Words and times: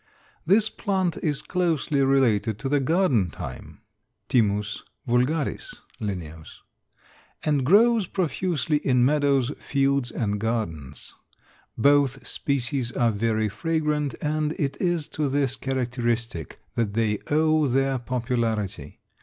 This 0.47 0.67
plant 0.67 1.17
is 1.21 1.43
closely 1.43 2.01
related 2.01 2.57
to 2.57 2.67
the 2.69 2.79
garden 2.79 3.29
thyme 3.29 3.81
(T. 4.29 4.41
vulgaris, 5.07 5.75
L.), 6.01 6.43
and 7.43 7.63
grows 7.63 8.07
profusely 8.07 8.77
in 8.77 9.05
meadows, 9.05 9.51
fields 9.59 10.09
and 10.09 10.39
gardens. 10.39 11.13
Both 11.77 12.25
species 12.25 12.91
are 12.93 13.11
very 13.11 13.47
fragrant 13.47 14.15
and 14.23 14.53
it 14.53 14.75
is 14.81 15.07
to 15.09 15.29
this 15.29 15.55
characteristic 15.55 16.57
that 16.73 16.95
they 16.95 17.19
owe 17.29 17.67
their 17.67 17.99
popularity. 17.99 19.01